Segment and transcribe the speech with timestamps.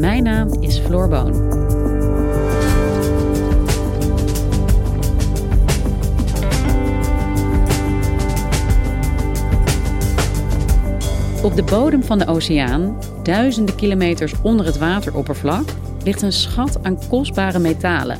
[0.00, 1.28] Mijn naam is Floor Boon.
[11.42, 15.64] Op de bodem van de oceaan, duizenden kilometers onder het wateroppervlak,
[16.04, 18.18] ligt een schat aan kostbare metalen.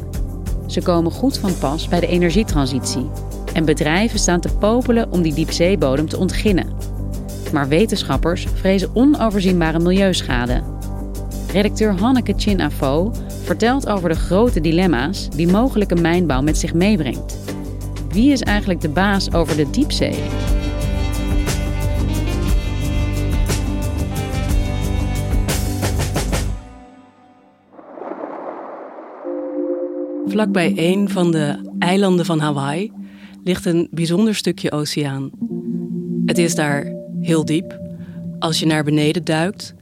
[0.66, 3.10] Ze komen goed van pas bij de energietransitie.
[3.52, 6.72] En bedrijven staan te popelen om die diepzeebodem te ontginnen.
[7.52, 10.69] Maar wetenschappers vrezen onoverzienbare milieuschade.
[11.52, 13.12] Redacteur Hanneke Chin Afo
[13.44, 17.36] vertelt over de grote dilemma's die mogelijke mijnbouw met zich meebrengt.
[18.08, 20.18] Wie is eigenlijk de baas over de diepzee?
[30.26, 32.92] Vlakbij een van de eilanden van Hawaii
[33.44, 35.30] ligt een bijzonder stukje oceaan.
[36.26, 37.78] Het is daar heel diep.
[38.38, 39.74] Als je naar beneden duikt,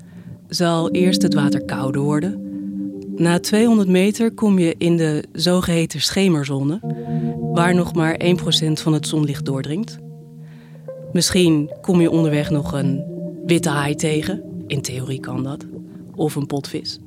[0.48, 2.42] zal eerst het water kouder worden.
[3.16, 6.80] Na 200 meter kom je in de zogeheten schemerzone,
[7.52, 8.26] waar nog maar 1%
[8.72, 9.98] van het zonlicht doordringt.
[11.12, 13.04] Misschien kom je onderweg nog een
[13.46, 15.66] witte haai tegen, in theorie kan dat,
[16.14, 16.98] of een potvis.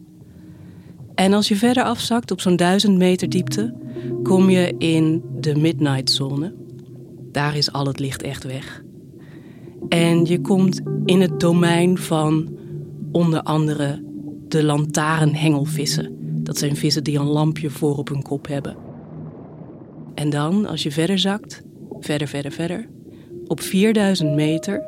[1.15, 3.73] En als je verder afzakt op zo'n 1000 meter diepte,
[4.23, 6.53] kom je in de midnight zone.
[7.31, 8.83] Daar is al het licht echt weg.
[9.89, 12.59] En je komt in het domein van
[13.11, 14.03] onder andere
[14.47, 16.15] de lantaarnhengelvissen.
[16.43, 18.75] Dat zijn vissen die een lampje voor op hun kop hebben.
[20.15, 21.61] En dan, als je verder zakt,
[21.99, 22.87] verder, verder, verder,
[23.47, 24.83] op 4000 meter,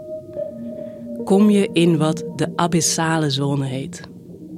[1.24, 4.02] kom je in wat de abyssale zone heet.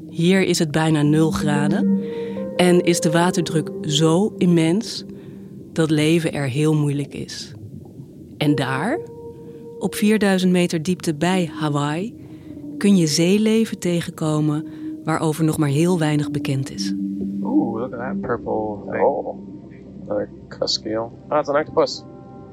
[0.09, 1.99] Hier is het bijna 0 graden
[2.55, 5.03] en is de waterdruk zo immens
[5.73, 7.53] dat leven er heel moeilijk is.
[8.37, 8.99] En daar,
[9.79, 12.15] op 4000 meter diepte bij Hawaii,
[12.77, 14.65] kun je zeeleven tegenkomen
[15.03, 16.93] waarover nog maar heel weinig bekend is.
[17.43, 19.03] Oeh, look at that purple thing.
[19.03, 19.37] Oh,
[20.05, 21.01] another cuskeel.
[21.01, 22.03] Oh, that's an octopus.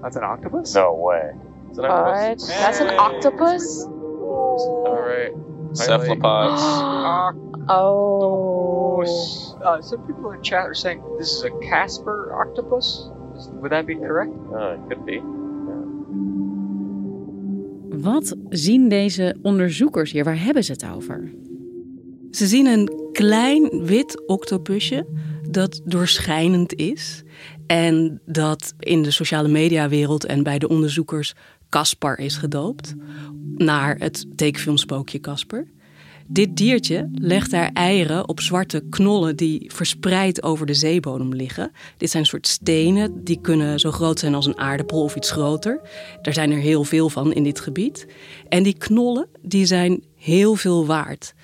[0.03, 0.75] That's an octopus?
[0.75, 1.35] No way.
[1.69, 2.47] It's an octopus.
[2.47, 3.85] That's an octopus?
[3.85, 5.33] All right.
[5.73, 6.63] Cephalopods.
[7.69, 9.05] Oh.
[9.65, 13.09] Uh, some people in chat are saying this is a Casper octopus.
[13.61, 14.33] Would that be correct?
[14.53, 15.23] Oh, it could be.
[17.93, 20.25] Wat zien deze onderzoekers hier?
[20.25, 21.33] Waar hebben ze het over?
[22.31, 25.07] Ze zien een klein wit octopusje
[25.51, 27.23] dat doorschijnend is.
[27.67, 31.35] En dat in de sociale mediawereld en bij de onderzoekers
[31.69, 32.95] Caspar is gedoopt.
[33.57, 35.67] Naar het tekenfilmspookje Casper.
[36.33, 41.73] Dit diertje legt daar eieren op zwarte knollen die verspreid over de zeebodem liggen.
[41.97, 45.81] Dit zijn soort stenen die kunnen zo groot zijn als een aardappel of iets groter.
[46.23, 48.07] Er zijn er heel veel van in dit gebied.
[48.49, 51.35] En die knollen die zijn heel veel waard.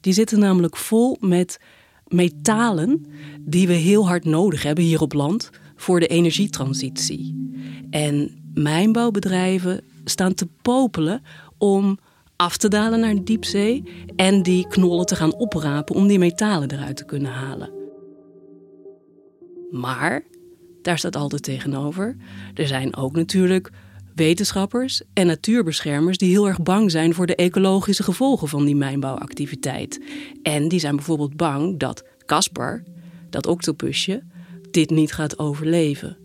[0.00, 1.60] Die zitten namelijk vol met
[2.06, 3.06] metalen
[3.40, 7.50] die we heel hard nodig hebben hier op land voor de energietransitie.
[7.90, 11.22] En mijnbouwbedrijven staan te popelen
[11.58, 11.98] om
[12.44, 13.82] af te dalen naar de diepzee
[14.16, 17.72] en die knollen te gaan oprapen om die metalen eruit te kunnen halen.
[19.70, 20.24] Maar
[20.82, 22.16] daar staat altijd tegenover.
[22.54, 23.70] Er zijn ook natuurlijk
[24.14, 30.00] wetenschappers en natuurbeschermers die heel erg bang zijn voor de ecologische gevolgen van die mijnbouwactiviteit.
[30.42, 32.82] En die zijn bijvoorbeeld bang dat Caspar,
[33.30, 34.22] dat octopusje,
[34.70, 36.16] dit niet gaat overleven.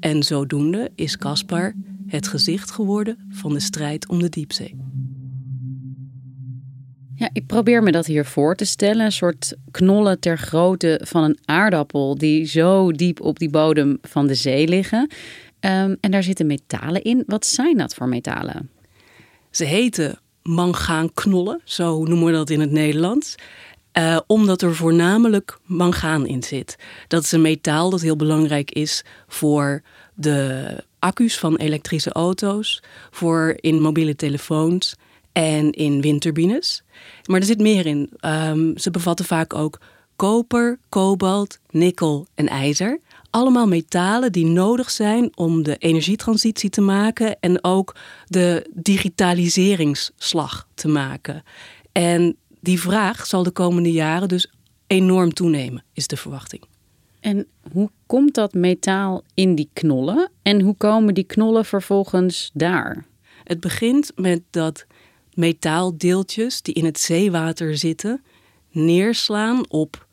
[0.00, 1.74] En zodoende is Caspar
[2.06, 4.95] het gezicht geworden van de strijd om de diepzee.
[7.16, 9.04] Ja, ik probeer me dat hier voor te stellen.
[9.04, 14.26] Een soort knollen ter grootte van een aardappel die zo diep op die bodem van
[14.26, 15.10] de zee liggen.
[15.60, 17.22] Ehm, en daar zitten metalen in.
[17.26, 18.70] Wat zijn dat voor metalen?
[19.50, 23.34] Ze heten mangaanknollen, zo noemen we dat in het Nederlands.
[23.98, 26.76] Uh, omdat er voornamelijk mangaan in zit.
[27.08, 29.82] Dat is een metaal dat heel belangrijk is voor
[30.14, 30.66] de
[30.98, 34.96] accu's van elektrische auto's, voor in mobiele telefoons
[35.36, 36.82] en in windturbines.
[37.24, 38.10] Maar er zit meer in.
[38.20, 39.80] Um, ze bevatten vaak ook
[40.16, 43.00] koper, kobalt, nikkel en ijzer.
[43.30, 47.96] Allemaal metalen die nodig zijn om de energietransitie te maken en ook
[48.26, 51.42] de digitaliseringsslag te maken.
[51.92, 54.50] En die vraag zal de komende jaren dus
[54.86, 56.62] enorm toenemen, is de verwachting.
[57.20, 63.06] En hoe komt dat metaal in die knollen en hoe komen die knollen vervolgens daar?
[63.44, 64.86] Het begint met dat
[65.36, 68.24] metaaldeeltjes die in het zeewater zitten
[68.70, 70.06] neerslaan op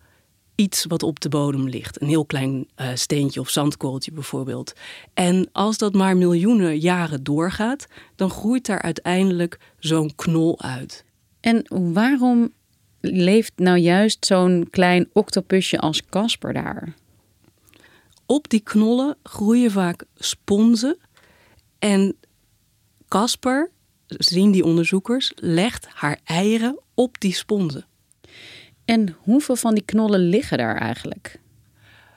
[0.56, 2.02] iets wat op de bodem ligt.
[2.02, 4.74] Een heel klein uh, steentje of zandkorreltje bijvoorbeeld.
[5.14, 11.06] En als dat maar miljoenen jaren doorgaat, dan groeit daar uiteindelijk zo'n knol uit.
[11.40, 12.54] En waarom
[13.02, 16.94] leeft nou juist zo'n klein octopusje als Casper daar?
[18.26, 20.98] Op die knollen groeien vaak sponsen.
[21.80, 22.16] En
[23.08, 23.70] Casper,
[24.18, 27.86] zien die onderzoekers, legt haar eieren op die sponsen.
[28.86, 31.40] En hoeveel van die knollen liggen daar eigenlijk?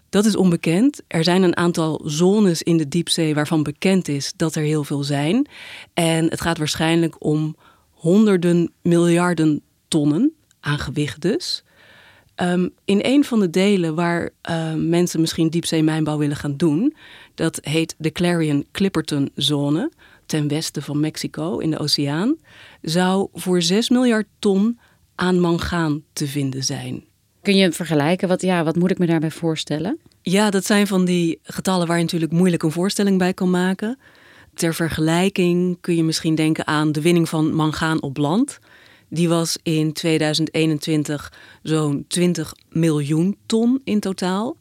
[0.09, 1.03] Dat is onbekend.
[1.09, 5.03] Er zijn een aantal zones in de diepzee waarvan bekend is dat er heel veel
[5.03, 5.47] zijn.
[5.95, 7.57] En het gaat waarschijnlijk om
[7.91, 11.65] honderden miljarden tonnen aan gewicht dus.
[12.43, 16.95] Um, in een van de delen waar uh, mensen misschien diepzeemijnbouw willen gaan doen,
[17.35, 19.91] dat heet de Clarion-Clipperton zone,
[20.27, 22.37] ten westen van Mexico in de oceaan,
[22.83, 24.79] zou voor 6 miljard ton
[25.15, 27.05] aan mangaan te vinden zijn.
[27.43, 28.29] Kun je vergelijken?
[28.29, 29.99] Wat, ja, wat moet ik me daarbij voorstellen?
[30.23, 33.99] Ja, dat zijn van die getallen waar je natuurlijk moeilijk een voorstelling bij kan maken.
[34.55, 38.59] Ter vergelijking kun je misschien denken aan de winning van mangaan op land.
[39.09, 41.33] Die was in 2021
[41.63, 44.57] zo'n 20 miljoen ton in totaal.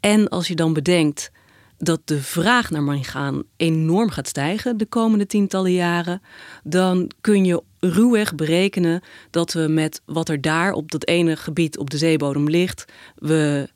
[0.00, 1.30] En als je dan bedenkt
[1.78, 6.22] dat de vraag naar mangaan enorm gaat stijgen de komende tientallen jaren,
[6.64, 11.78] dan kun je ruwweg berekenen dat we met wat er daar op dat ene gebied
[11.78, 12.84] op de zeebodem ligt,
[13.14, 13.68] we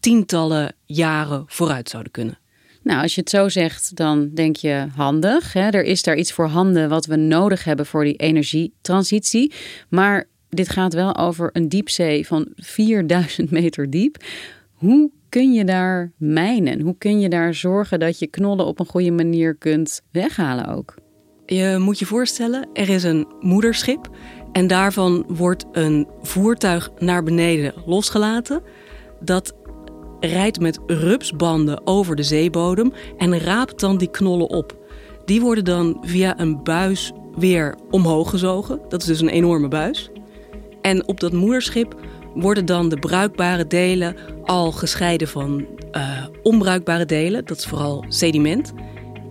[0.00, 2.38] tientallen jaren vooruit zouden kunnen.
[2.82, 5.52] Nou, als je het zo zegt, dan denk je handig.
[5.52, 5.68] Hè?
[5.68, 9.52] Er is daar iets voor handen wat we nodig hebben voor die energietransitie.
[9.88, 14.16] Maar dit gaat wel over een diepzee van 4000 meter diep.
[14.84, 16.80] Hoe kun je daar mijnen?
[16.80, 20.94] Hoe kun je daar zorgen dat je knollen op een goede manier kunt weghalen ook?
[21.46, 24.10] Je moet je voorstellen, er is een moederschip
[24.52, 28.62] en daarvan wordt een voertuig naar beneden losgelaten.
[29.20, 29.54] Dat
[30.20, 34.76] rijdt met rupsbanden over de zeebodem en raapt dan die knollen op.
[35.24, 38.80] Die worden dan via een buis weer omhoog gezogen.
[38.88, 40.10] Dat is dus een enorme buis.
[40.80, 41.96] En op dat moederschip
[42.34, 47.44] worden dan de bruikbare delen al gescheiden van uh, onbruikbare delen.
[47.44, 48.72] Dat is vooral sediment.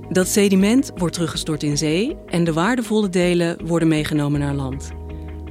[0.09, 4.91] Dat sediment wordt teruggestort in zee en de waardevolle delen worden meegenomen naar land.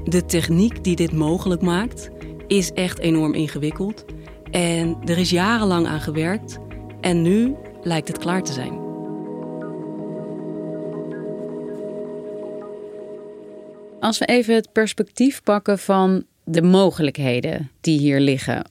[0.05, 2.11] De techniek die dit mogelijk maakt
[2.47, 4.05] is echt enorm ingewikkeld.
[4.51, 6.59] En er is jarenlang aan gewerkt
[7.01, 8.81] en nu lijkt het klaar te zijn.
[14.01, 18.65] Als we even het perspectief pakken van de mogelijkheden die hier liggen,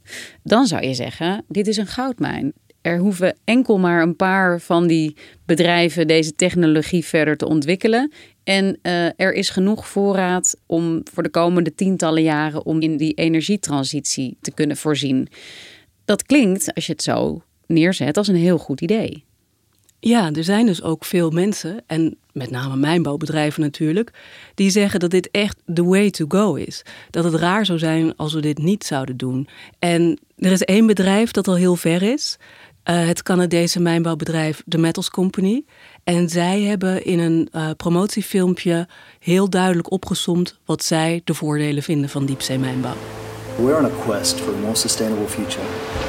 [0.43, 2.53] dan zou je zeggen: dit is een goudmijn.
[2.81, 8.11] Er hoeven enkel maar een paar van die bedrijven deze technologie verder te ontwikkelen.
[8.43, 13.13] En uh, er is genoeg voorraad om voor de komende tientallen jaren om in die
[13.13, 15.27] energietransitie te kunnen voorzien.
[16.05, 19.23] Dat klinkt, als je het zo neerzet, als een heel goed idee.
[20.03, 24.11] Ja, er zijn dus ook veel mensen, en met name mijnbouwbedrijven natuurlijk,
[24.55, 26.83] die zeggen dat dit echt the way to go is.
[27.09, 29.47] Dat het raar zou zijn als we dit niet zouden doen.
[29.79, 32.37] En er is één bedrijf dat al heel ver is.
[32.89, 35.63] Uh, het Canadese mijnbouwbedrijf The Metals Company.
[36.03, 38.87] En zij hebben in een uh, promotiefilmpje
[39.19, 42.95] heel duidelijk opgesomd wat zij de voordelen vinden van diepzeemijnbouw.
[43.57, 45.65] We're on a quest for a more sustainable future,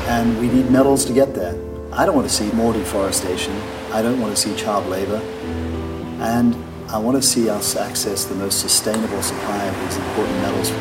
[0.09, 1.55] and we need metals to get there.
[1.93, 3.53] I don't want to see more deforestation.
[3.93, 5.21] I don't want to see child labor.
[6.21, 6.57] And
[6.89, 10.73] I want to see us access the most sustainable supply of these important metals.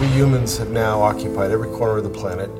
[0.00, 2.50] We humans have now occupied every corner of the planet,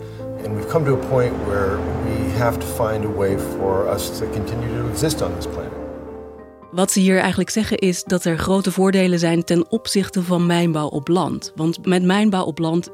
[0.45, 4.19] and we've come to a point where we have to find a way for us
[4.19, 5.73] to continue to exist on this planet.
[6.71, 10.89] Wat ze hier eigenlijk zeggen is dat er grote voordelen zijn ten opzichte van mijnbouw
[10.89, 11.53] op land.
[11.55, 12.89] Want met mijnbouw op land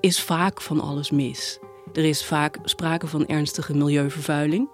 [0.00, 1.58] is vaak van alles mis.
[1.92, 4.68] Er is vaak sprake van ernstige milieuvervuiling.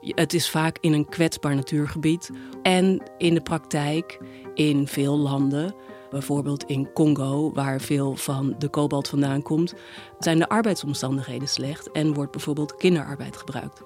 [0.00, 2.30] Het is vaak in een kwetsbaar natuurgebied.
[2.62, 4.18] En in de praktijk,
[4.54, 5.74] in veel landen,
[6.10, 9.74] Bijvoorbeeld in Congo, waar veel van de kobalt vandaan komt,
[10.18, 13.82] zijn de arbeidsomstandigheden slecht en wordt bijvoorbeeld kinderarbeid gebruikt.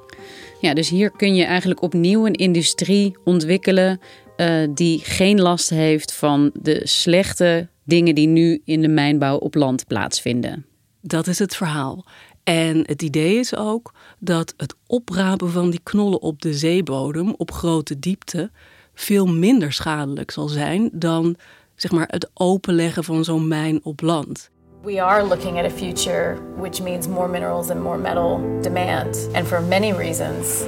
[0.61, 4.01] Ja, dus hier kun je eigenlijk opnieuw een industrie ontwikkelen
[4.37, 9.55] uh, die geen last heeft van de slechte dingen die nu in de mijnbouw op
[9.55, 10.67] land plaatsvinden.
[11.01, 12.05] Dat is het verhaal.
[12.45, 17.53] En het idee is ook dat het oprapen van die knollen op de zeebodem op
[17.53, 18.51] grote diepte
[18.95, 21.37] veel minder schadelijk zal zijn dan
[21.75, 24.51] zeg maar, het openleggen van zo'n mijn op land.
[24.83, 29.29] We are looking at a future which means more minerals and more metal demand.
[29.33, 30.65] And for many reasons,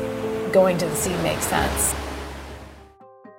[0.52, 2.05] going to the sea makes sense.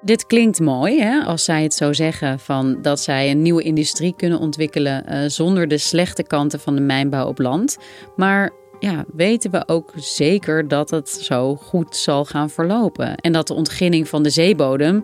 [0.07, 4.13] Dit klinkt mooi, hè, als zij het zo zeggen, van dat zij een nieuwe industrie
[4.15, 7.77] kunnen ontwikkelen uh, zonder de slechte kanten van de mijnbouw op land.
[8.15, 13.15] Maar ja, weten we ook zeker dat het zo goed zal gaan verlopen.
[13.15, 15.03] En dat de ontginning van de zeebodem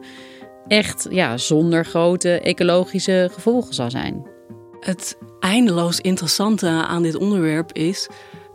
[0.67, 4.27] echt ja, zonder grote ecologische gevolgen zal zijn.
[4.79, 8.07] Het eindeloos interessante aan dit onderwerp is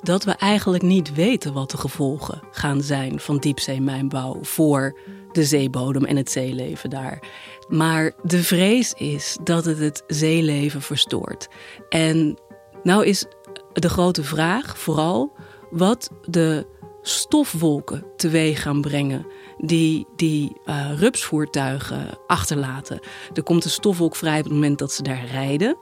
[0.03, 4.99] dat we eigenlijk niet weten wat de gevolgen gaan zijn van diepzeemijnbouw voor
[5.39, 7.23] de zeebodem en het zeeleven daar.
[7.69, 11.49] Maar de vrees is dat het het zeeleven verstoort.
[11.89, 12.39] En
[12.83, 13.25] nou is
[13.73, 15.33] de grote vraag vooral
[15.71, 16.67] wat de
[17.03, 19.27] stofwolken teweeg gaan brengen
[19.59, 23.01] die die uh, rupsvoertuigen achterlaten.
[23.35, 25.77] Er komt een stofwolk vrij op het moment dat ze daar rijden.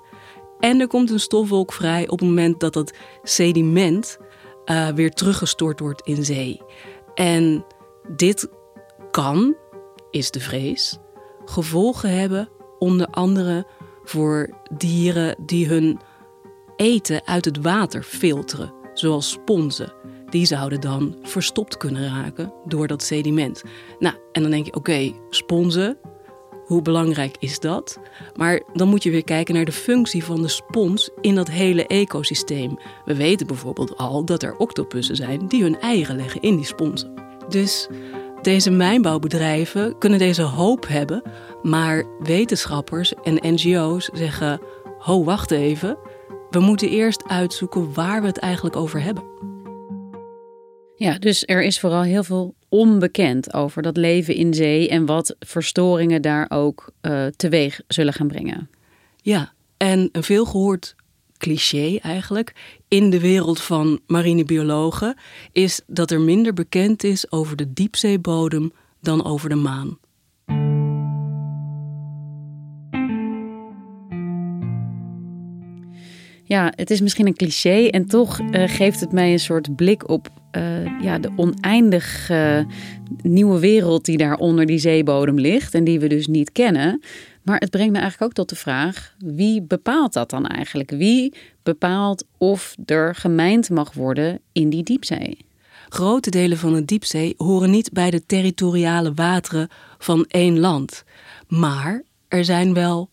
[0.60, 4.18] En er komt een stofwolk vrij op het moment dat het sediment
[4.66, 6.60] uh, weer teruggestort wordt in zee.
[7.14, 7.64] En
[8.16, 8.48] dit
[9.16, 9.56] kan,
[10.10, 10.98] is de vrees,
[11.44, 13.66] gevolgen hebben onder andere
[14.04, 15.98] voor dieren die hun
[16.76, 19.92] eten uit het water filteren, zoals sponsen.
[20.30, 23.62] Die zouden dan verstopt kunnen raken door dat sediment.
[23.98, 25.98] Nou, en dan denk je, oké, sponsen,
[26.66, 27.98] hoe belangrijk is dat?
[28.34, 31.86] Maar dan moet je weer kijken naar de functie van de spons in dat hele
[31.86, 32.78] ecosysteem.
[33.04, 37.14] We weten bijvoorbeeld al dat er octopussen zijn die hun eieren leggen in die sponsen.
[37.48, 37.88] Dus
[38.46, 41.22] deze mijnbouwbedrijven kunnen deze hoop hebben,
[41.62, 44.60] maar wetenschappers en NGO's zeggen:
[44.98, 45.98] ho, wacht even.
[46.50, 49.24] We moeten eerst uitzoeken waar we het eigenlijk over hebben.
[50.96, 55.36] Ja, dus er is vooral heel veel onbekend over dat leven in zee en wat
[55.38, 58.70] verstoringen daar ook uh, teweeg zullen gaan brengen.
[59.16, 60.94] Ja, en een veelgehoord
[61.36, 62.54] cliché eigenlijk
[62.88, 65.16] in de wereld van marinebiologen
[65.52, 69.98] is dat er minder bekend is over de diepzeebodem dan over de maan.
[76.48, 80.08] Ja, het is misschien een cliché en toch uh, geeft het mij een soort blik
[80.08, 82.60] op uh, ja, de oneindig uh,
[83.22, 87.00] nieuwe wereld die daar onder die zeebodem ligt en die we dus niet kennen.
[87.46, 90.90] Maar het brengt me eigenlijk ook tot de vraag: wie bepaalt dat dan eigenlijk?
[90.90, 95.44] Wie bepaalt of er gemijnd mag worden in die diepzee?
[95.88, 101.04] Grote delen van de diepzee horen niet bij de territoriale wateren van één land.
[101.48, 103.10] Maar er zijn wel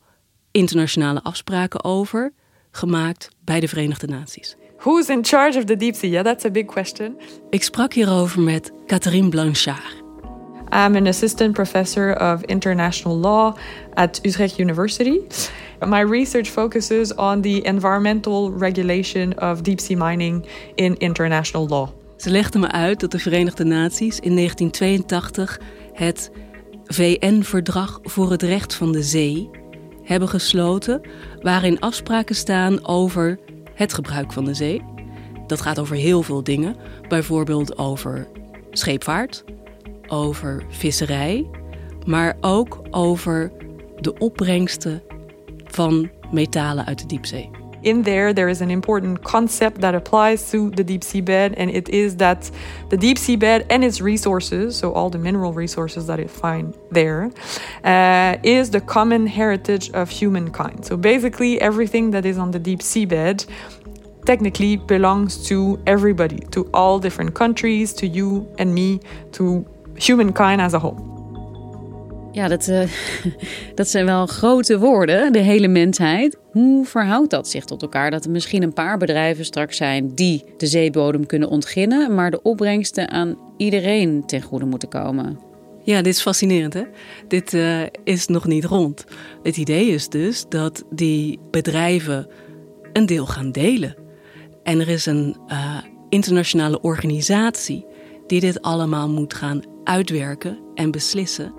[0.52, 2.34] internationale afspraken over,
[2.72, 4.56] gemaakt bij de Verenigde Naties.
[4.78, 6.10] Who's in charge of the deep sea?
[6.10, 7.18] Yeah, that's a big question.
[7.50, 10.03] Ik sprak hierover met Catherine Blanchard.
[10.74, 13.56] I'm an assistant professor of international law
[13.94, 15.20] at Utrecht University.
[15.86, 21.90] My research focuses on the environmental regulation of deep sea mining in international law.
[22.18, 25.60] Ze legde me uit dat de Verenigde Naties in 1982
[25.94, 26.32] het
[26.86, 29.50] VN-verdrag voor het recht van de zee
[30.04, 31.02] hebben gesloten,
[31.42, 33.40] waarin afspraken staan over
[33.74, 34.82] het gebruik van de zee.
[35.48, 36.76] Dat gaat over heel veel dingen,
[37.08, 38.28] bijvoorbeeld over
[38.72, 39.44] scheepvaart,
[40.14, 41.50] over visserij,
[42.06, 43.52] maar ook over
[44.00, 45.02] de opbrengsten
[45.66, 47.50] van metalen uit de diepzee.
[47.82, 51.70] In there, there is an important concept that applies to the deep sea bed, and
[51.70, 52.52] it is that
[52.90, 56.74] the deep sea bed and its resources, so all the mineral resources that it find
[56.92, 57.32] there,
[57.84, 60.86] uh, is the common heritage of humankind.
[60.86, 63.46] So basically, everything that is on the deep sea bed
[64.26, 69.00] technically belongs to everybody, to all different countries, to you and me,
[69.32, 71.12] to humankind as a whole.
[72.32, 72.82] Ja, dat, uh,
[73.76, 76.38] dat zijn wel grote woorden, de hele mensheid.
[76.52, 78.12] Hoe verhoudt dat zich tot elkaar?
[78.12, 82.42] Dat er misschien een paar bedrijven straks zijn die de zeebodem kunnen ontginnen, maar de
[82.42, 85.40] opbrengsten aan iedereen ten goede moeten komen.
[85.84, 86.84] Ja, dit is fascinerend, hè?
[87.28, 89.06] Dit uh, is nog niet rond.
[89.44, 92.28] Het idee is dus dat die bedrijven
[92.94, 93.96] een deel gaan delen.
[94.64, 95.78] En er is een uh,
[96.10, 97.86] internationale organisatie
[98.28, 101.54] die dit allemaal moet gaan uitwerken en beslissen.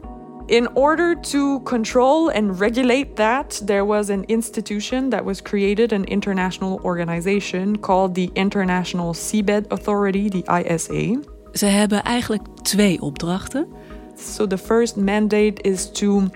[0.47, 6.05] In order to control and regulate that, there was an institution that was created, an
[6.05, 11.21] international organization called the International Seabed Authority, the ISA.
[11.53, 13.67] Ze hebben eigenlijk twee opdrachten.
[14.17, 16.31] So the first mandate is to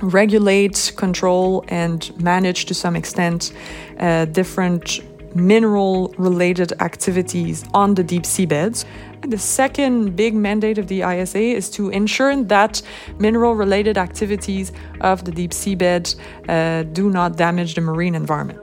[0.00, 3.52] regulate, control, and manage to some extent
[4.00, 5.02] uh, different
[5.34, 8.84] mineral related activities on the deep seabeds.
[9.28, 12.82] The second big mandate of the ISA is to ensure that
[13.18, 14.70] mineral related activities
[15.00, 16.16] of the deep seabed
[16.48, 18.60] uh, do not damage the marine environment.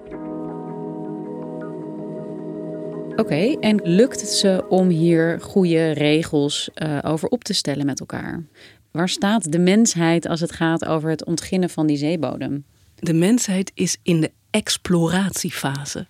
[3.16, 8.00] Oké, en lukt het ze om hier goede regels uh, over op te stellen met
[8.00, 8.44] elkaar?
[8.92, 12.66] Waar staat de mensheid als het gaat over het ontginnen van die zeebodem?
[12.96, 16.08] De mensheid is in de exploratiefase.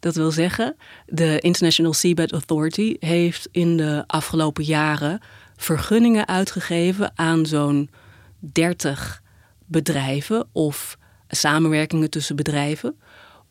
[0.00, 0.76] Dat wil zeggen,
[1.06, 5.20] de International Seabed Authority heeft in de afgelopen jaren
[5.56, 7.90] vergunningen uitgegeven aan zo'n
[8.38, 9.22] 30
[9.66, 12.98] bedrijven of samenwerkingen tussen bedrijven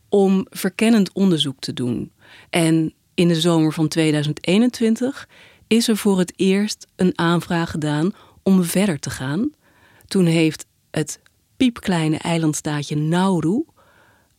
[0.10, 2.12] om verkennend onderzoek te doen.
[2.50, 5.27] En in de zomer van 2021
[5.67, 8.12] is er voor het eerst een aanvraag gedaan
[8.44, 9.51] om verder te gaan.
[10.06, 11.20] Toen heeft het
[11.58, 13.66] piepkleine eilandstaatje Nauru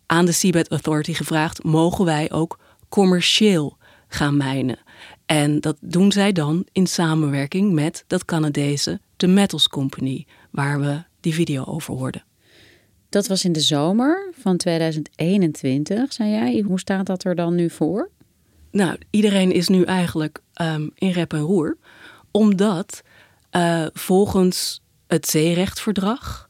[0.07, 2.59] aan de Seabed Authority gevraagd: mogen wij ook
[2.89, 3.77] commercieel
[4.09, 4.79] gaan mijnen?
[5.27, 11.03] En dat doen zij dan in samenwerking met dat Canadese The Metals Company, waar we
[11.21, 12.25] die video over hoorden.
[13.09, 16.61] Dat was in de zomer van 2021, zei jij.
[16.67, 18.11] Hoe staat dat er dan nu voor?
[18.71, 21.77] Nou, iedereen is nu eigenlijk um, in rep en roer,
[22.31, 23.03] omdat
[23.53, 26.48] uh, volgens het zeerechtverdrag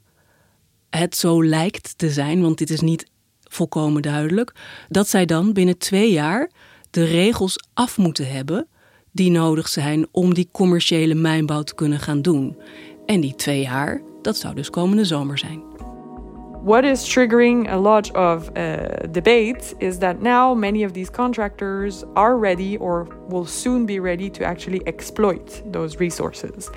[0.91, 3.07] het zo lijkt te zijn, want dit is niet
[3.45, 4.53] volkomen duidelijk,
[4.89, 6.51] dat zij dan binnen twee jaar
[6.91, 8.67] de regels af moeten hebben
[9.13, 12.57] die nodig zijn om die commerciële mijnbouw te kunnen gaan doen.
[13.07, 15.68] En die twee jaar, dat zou dus komende zomer zijn.
[16.63, 22.05] What is triggering a lot of uh, debate is that now many of these contractors
[22.15, 26.69] are ready or will soon be ready to actually exploit those resources.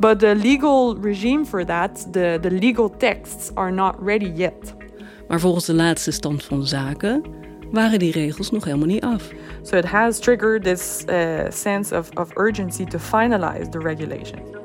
[0.00, 4.74] But the legal regime for that, the, the legal texts, are not ready yet.
[5.28, 7.22] Maar volgens de laatste stand van zaken
[7.70, 9.30] waren die regels nog helemaal niet af.
[9.62, 14.57] So it has triggered this uh, sense of, of urgency to finalize the regulation.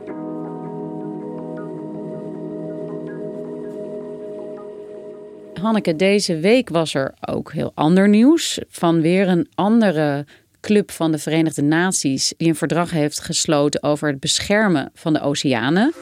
[5.63, 10.25] Hanneke, deze week was er ook heel ander nieuws van weer een andere
[10.61, 15.21] club van de Verenigde Naties die een verdrag heeft gesloten over het beschermen van de
[15.21, 15.93] oceanen.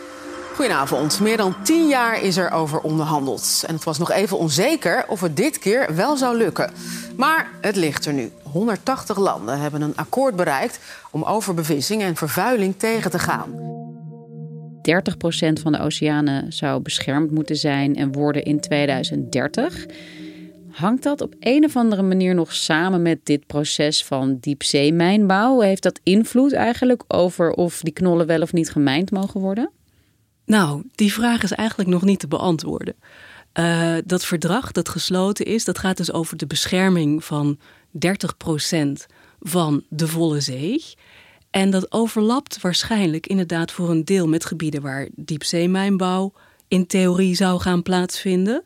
[0.56, 1.19] Goedenavond.
[1.19, 3.63] Meer dan tien jaar is er over onderhandeld.
[3.67, 6.71] En het was nog even onzeker of het dit keer wel zou lukken.
[7.15, 8.32] Maar het ligt er nu.
[8.43, 10.80] 180 landen hebben een akkoord bereikt
[11.12, 13.81] om overbevissing en vervuiling tegen te gaan.
[15.58, 19.86] 30% van de oceanen zou beschermd moeten zijn en worden in 2030.
[20.72, 25.60] Hangt dat op een of andere manier nog samen met dit proces van diepzeemijnbouw?
[25.60, 29.72] Heeft dat invloed eigenlijk over of die knollen wel of niet gemijnd mogen worden?
[30.46, 32.96] Nou, die vraag is eigenlijk nog niet te beantwoorden.
[33.60, 37.60] Uh, dat verdrag dat gesloten is, dat gaat dus over de bescherming van
[37.94, 38.88] 30%
[39.39, 40.84] van de volle zee.
[41.52, 46.34] En dat overlapt waarschijnlijk inderdaad voor een deel met gebieden waar diepzeemijnbouw
[46.68, 48.64] in theorie zou gaan plaatsvinden.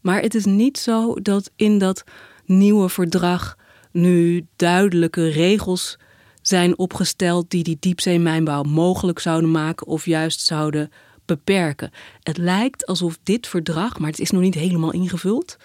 [0.00, 2.04] Maar het is niet zo dat in dat
[2.44, 3.56] nieuwe verdrag
[3.90, 5.98] nu duidelijke regels
[6.42, 10.90] zijn opgesteld die die diepzeemijnbouw mogelijk zouden maken of juist zouden
[11.24, 11.90] beperken.
[12.22, 15.56] Het lijkt alsof dit verdrag, maar het is nog niet helemaal ingevuld,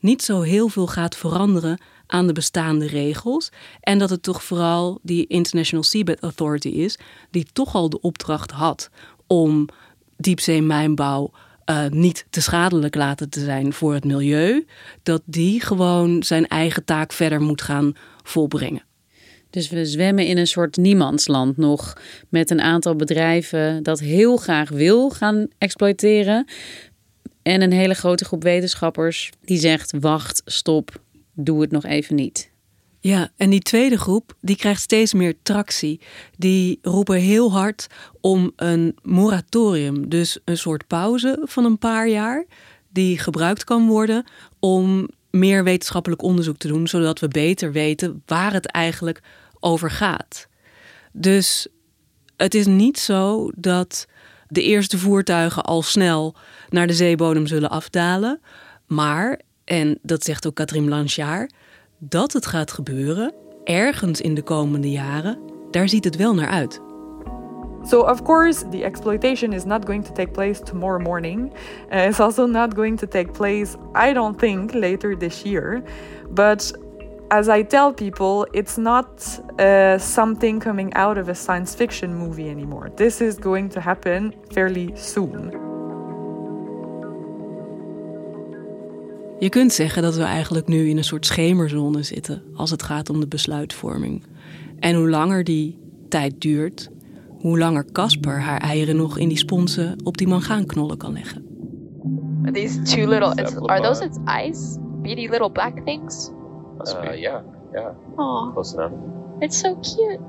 [0.00, 3.50] niet zo heel veel gaat veranderen aan de bestaande regels.
[3.80, 6.98] En dat het toch vooral die International Seabed Authority is,
[7.30, 8.90] die toch al de opdracht had
[9.26, 9.68] om
[10.16, 11.30] diepzeemijnbouw
[11.70, 14.66] uh, niet te schadelijk laten te zijn voor het milieu,
[15.02, 17.92] dat die gewoon zijn eigen taak verder moet gaan
[18.22, 18.84] volbrengen.
[19.50, 21.96] Dus we zwemmen in een soort niemandsland nog
[22.28, 26.46] met een aantal bedrijven dat heel graag wil gaan exploiteren.
[27.42, 31.00] En een hele grote groep wetenschappers die zegt: wacht, stop,
[31.36, 32.50] doe het nog even niet.
[33.00, 36.00] Ja, en die tweede groep die krijgt steeds meer tractie.
[36.36, 37.86] Die roepen heel hard
[38.20, 42.44] om een moratorium, dus een soort pauze van een paar jaar,
[42.88, 44.24] die gebruikt kan worden
[44.58, 49.22] om meer wetenschappelijk onderzoek te doen, zodat we beter weten waar het eigenlijk
[49.60, 50.48] over gaat.
[51.12, 51.66] Dus
[52.36, 54.06] het is niet zo dat
[54.48, 56.36] de eerste voertuigen al snel
[56.68, 58.40] naar de zeebodem zullen afdalen,
[58.86, 61.52] maar en dat zegt ook Catherine Blanchard,
[61.98, 65.38] dat het gaat gebeuren ergens in de komende jaren,
[65.70, 66.80] daar ziet het wel naar uit.
[67.82, 71.52] So, of course, the exploitation is not going to take place tomorrow morning.
[71.92, 75.82] Uh, it's also not going to take place, I don't think, later this year.
[76.30, 76.72] But
[77.28, 82.50] as I tell people, it's not uh, something coming out of a science fiction movie
[82.50, 82.90] anymore.
[82.96, 85.75] This is going to happen fairly soon.
[89.38, 93.10] Je kunt zeggen dat we eigenlijk nu in een soort schemerzone zitten als het gaat
[93.10, 94.22] om de besluitvorming.
[94.78, 96.90] En hoe langer die tijd duurt,
[97.40, 101.44] hoe langer Casper haar eieren nog in die sponsen op die mangaanknollen kan leggen.
[102.52, 104.78] These two little, it's, are those its eyes?
[105.02, 106.30] Beady little black things?
[106.78, 107.90] Uh, yeah, yeah.
[108.16, 108.92] Aw, Close enough.
[109.40, 110.20] it's so cute.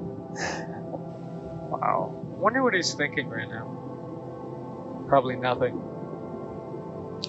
[1.69, 2.11] Wow.
[2.39, 3.65] Wonder what he's thinking right now.
[5.07, 5.79] Probably nothing.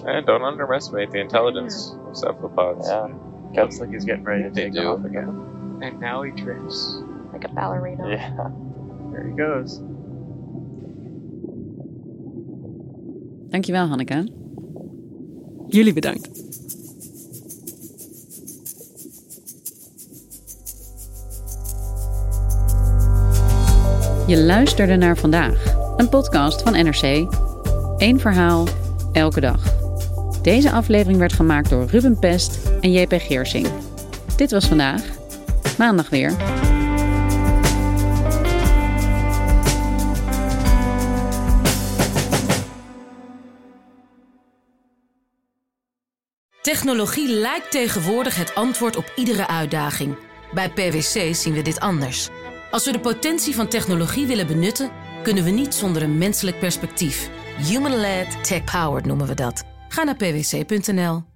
[0.05, 2.87] And don't underestimate the intelligence of cephalopods.
[2.87, 3.07] Yeah.
[3.63, 4.87] Looks like he's getting ready to They take do.
[4.87, 5.79] off again.
[5.81, 6.97] And now he drifts.
[7.33, 8.07] Like a ballerina.
[8.09, 8.49] Yeah.
[9.11, 9.79] There he goes.
[13.49, 14.27] Dankjewel, Hanneke.
[15.67, 16.29] Jullie bedankt.
[24.27, 27.27] Je luisterde naar vandaag, een podcast van NRC.
[27.97, 28.67] Eén verhaal,
[29.11, 29.78] elke dag.
[30.49, 33.67] Deze aflevering werd gemaakt door Ruben Pest en JP Geersing.
[34.35, 35.01] Dit was vandaag.
[35.77, 36.35] Maandag weer.
[46.61, 50.17] Technologie lijkt tegenwoordig het antwoord op iedere uitdaging.
[50.53, 52.29] Bij PwC zien we dit anders.
[52.71, 54.91] Als we de potentie van technologie willen benutten,
[55.23, 57.29] kunnen we niet zonder een menselijk perspectief.
[57.57, 59.68] Human-led, tech-powered noemen we dat.
[59.89, 61.28] Ga naar pwc.nl.